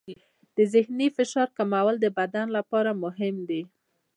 د 0.55 0.57
ذهني 0.73 1.07
فشار 1.17 1.47
کمول 1.57 1.95
د 2.01 2.05
بدن 2.19 2.47
لپاره 2.57 2.91
مهم 3.03 3.35
دي. 3.49 3.61